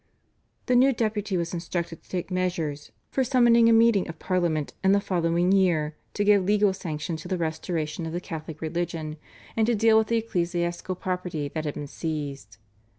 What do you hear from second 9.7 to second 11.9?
deal with the ecclesiastical property that had been